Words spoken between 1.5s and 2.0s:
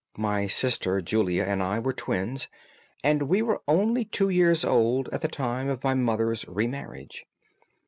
I were